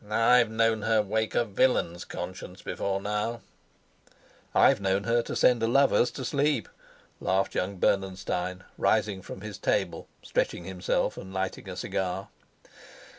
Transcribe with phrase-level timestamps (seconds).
[0.09, 3.41] I've known her wake a villain's conscience before now."
[4.55, 6.67] "I've known her send a lover's to sleep,"
[7.19, 12.29] laughed young Bernenstein, rising from his table, stretching himself, and lighting a cigar.